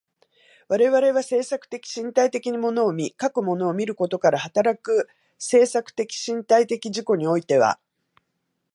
[0.67, 7.79] 我々は制作的身体的に物を見、かく物を見ることから働く制作的身体的自己においては、